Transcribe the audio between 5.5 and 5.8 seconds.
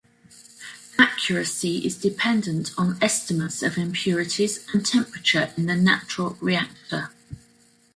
in the